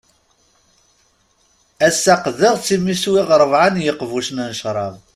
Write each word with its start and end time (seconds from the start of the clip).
Ass-a 1.87 2.13
qqdeɣ-tt 2.23 2.67
imi 2.75 2.95
swiɣ 3.03 3.27
rebɛa 3.41 3.69
n 3.73 3.81
yiqbucen 3.85 4.37
n 4.49 4.51
cṛab. 4.61 4.95